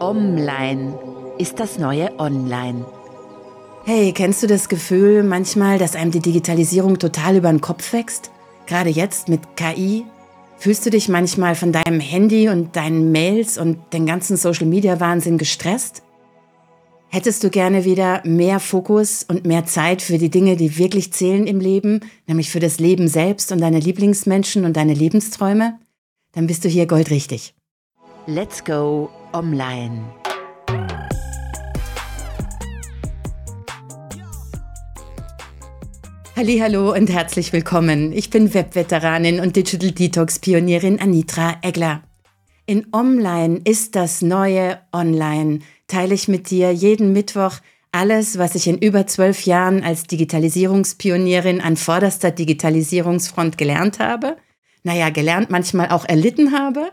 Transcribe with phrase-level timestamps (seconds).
[0.00, 0.98] Online
[1.38, 2.86] ist das neue Online.
[3.84, 8.30] Hey, kennst du das Gefühl manchmal, dass einem die Digitalisierung total über den Kopf wächst?
[8.66, 10.06] Gerade jetzt mit KI?
[10.56, 16.02] Fühlst du dich manchmal von deinem Handy und deinen Mails und den ganzen Social-Media-Wahnsinn gestresst?
[17.08, 21.46] Hättest du gerne wieder mehr Fokus und mehr Zeit für die Dinge, die wirklich zählen
[21.46, 25.78] im Leben, nämlich für das Leben selbst und deine Lieblingsmenschen und deine Lebensträume?
[26.32, 27.54] Dann bist du hier goldrichtig.
[28.26, 30.12] Let's go online.
[36.36, 38.12] Hallo und herzlich willkommen.
[38.12, 42.02] Ich bin Webveteranin und Digital Detox Pionierin Anitra Egler.
[42.66, 45.58] In Online ist das neue Online
[45.90, 47.56] teile ich mit dir jeden Mittwoch
[47.92, 54.36] alles, was ich in über zwölf Jahren als Digitalisierungspionierin an vorderster Digitalisierungsfront gelernt habe.
[54.84, 56.92] Naja, gelernt, manchmal auch erlitten habe.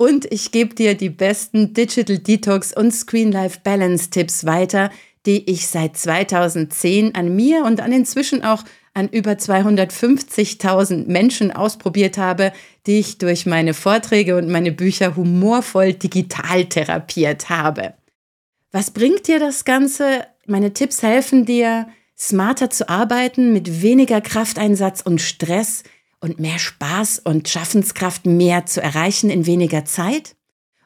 [0.00, 4.88] Und ich gebe dir die besten Digital Detox und Screen Life Balance Tipps weiter,
[5.26, 12.16] die ich seit 2010 an mir und an inzwischen auch an über 250.000 Menschen ausprobiert
[12.16, 12.54] habe,
[12.86, 17.92] die ich durch meine Vorträge und meine Bücher humorvoll digital therapiert habe.
[18.72, 20.24] Was bringt dir das Ganze?
[20.46, 25.82] Meine Tipps helfen dir, smarter zu arbeiten, mit weniger Krafteinsatz und Stress
[26.20, 30.36] und mehr Spaß und Schaffenskraft mehr zu erreichen in weniger Zeit.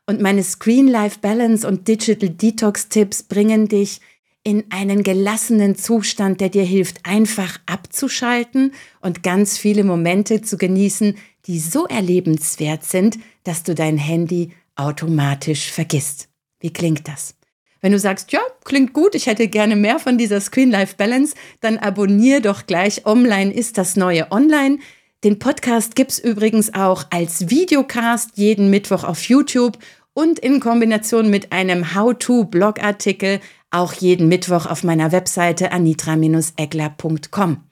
[0.06, 4.00] Und meine Screen Life Balance und Digital Detox Tipps bringen dich
[4.44, 11.16] in einen gelassenen Zustand, der dir hilft, einfach abzuschalten und ganz viele Momente zu genießen,
[11.46, 16.28] die so erlebenswert sind, dass du dein Handy automatisch vergisst.
[16.60, 17.34] Wie klingt das?
[17.80, 22.40] Wenn du sagst, ja, klingt gut, ich hätte gerne mehr von dieser Screen-Life-Balance, dann abonnier
[22.40, 24.78] doch gleich Online ist das neue Online.
[25.24, 29.78] Den Podcast gibt's übrigens auch als Videocast jeden Mittwoch auf YouTube
[30.12, 33.40] und in Kombination mit einem How-to-Blogartikel
[33.70, 37.64] auch jeden Mittwoch auf meiner Webseite anitra-egler.com.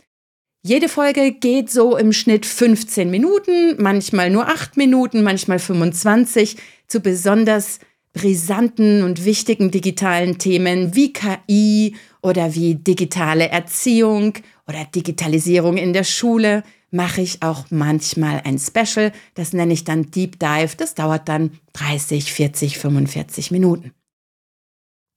[0.65, 6.57] Jede Folge geht so im Schnitt 15 Minuten, manchmal nur 8 Minuten, manchmal 25
[6.89, 7.81] zu besonders
[8.15, 16.05] brisanten und wichtigen digitalen Themen wie KI oder wie digitale Erziehung oder Digitalisierung in der
[16.05, 19.13] Schule mache ich auch manchmal ein Special.
[19.35, 20.77] Das nenne ich dann Deep Dive.
[20.77, 23.93] Das dauert dann 30, 40, 45 Minuten.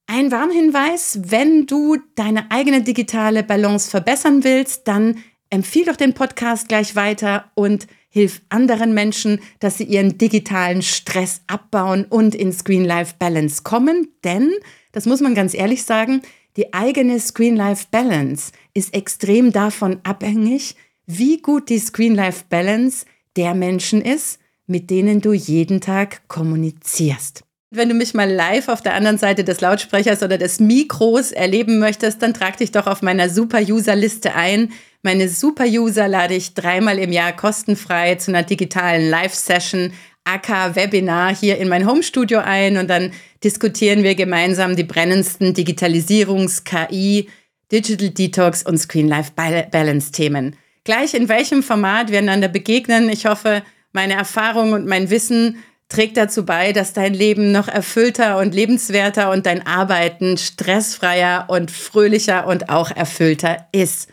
[0.08, 5.18] Ein Warnhinweis, wenn du deine eigene digitale Balance verbessern willst, dann
[5.50, 11.42] empfiehl doch den Podcast gleich weiter und hilf anderen Menschen, dass sie ihren digitalen Stress
[11.48, 14.08] abbauen und in Screen-Life-Balance kommen.
[14.24, 14.52] Denn,
[14.92, 16.22] das muss man ganz ehrlich sagen,
[16.56, 20.76] die eigene Screen-Life-Balance ist extrem davon abhängig,
[21.06, 23.06] wie gut die Screen-Life-Balance
[23.36, 27.44] der Menschen ist, mit denen du jeden Tag kommunizierst.
[27.70, 31.78] Wenn du mich mal live auf der anderen Seite des Lautsprechers oder des Mikros erleben
[31.78, 34.72] möchtest, dann trag dich doch auf meiner Super-User-Liste ein.
[35.02, 39.92] Meine Super-User lade ich dreimal im Jahr kostenfrei zu einer digitalen Live-Session,
[40.24, 43.12] AK Webinar hier in mein Homestudio ein und dann
[43.44, 47.28] diskutieren wir gemeinsam die brennendsten Digitalisierungs-, KI,
[47.70, 50.56] Digital Detox und Screen Life Balance Themen.
[50.86, 53.08] Gleich in welchem Format wir einander begegnen.
[53.08, 58.38] Ich hoffe, meine Erfahrung und mein Wissen trägt dazu bei, dass dein Leben noch erfüllter
[58.38, 64.10] und lebenswerter und dein Arbeiten stressfreier und fröhlicher und auch erfüllter ist.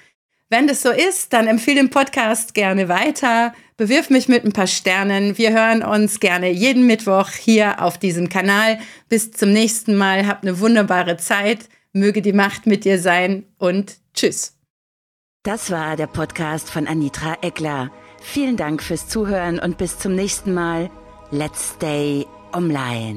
[0.50, 4.66] Wenn das so ist, dann empfehle den Podcast gerne weiter, bewirf mich mit ein paar
[4.66, 5.38] Sternen.
[5.38, 8.80] Wir hören uns gerne jeden Mittwoch hier auf diesem Kanal.
[9.10, 13.98] Bis zum nächsten Mal, habt eine wunderbare Zeit, möge die Macht mit dir sein und
[14.16, 14.54] tschüss.
[15.44, 17.92] Das war der Podcast von Anitra Eckler.
[18.22, 20.90] Vielen Dank fürs Zuhören und bis zum nächsten Mal.
[21.32, 23.16] Let's stay online.